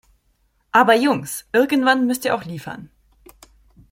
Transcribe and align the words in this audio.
Aber, 0.71 0.95
Jungs, 0.95 1.45
irgendwann 1.53 2.07
müsst 2.07 2.25
Ihr 2.25 2.33
auch 2.33 2.43
liefern! 2.43 2.89